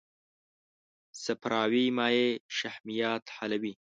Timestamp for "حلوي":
3.37-3.73